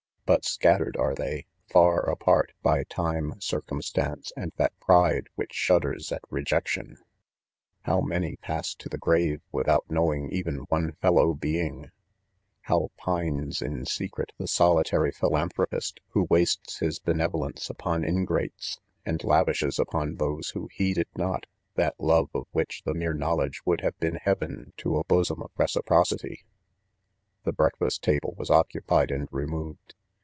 [0.23, 6.21] but scattered are they, far apart, by time, circumstance, and that pride which shudders at
[6.29, 6.95] rejection,
[7.81, 11.89] How many pass to the grave, without knowing even one fel low being I
[12.61, 19.07] How pines, in secret, the solitary philanthropist, who wastes his benevolence up on ingrates 5
[19.07, 21.45] and lavishes upon those who heed it not,
[21.75, 25.51] that love of which the mere knowledge would have been heaven to a bosom of
[25.59, 26.45] recipro city!
[27.43, 29.93] The breakfast table was occupied and re moved.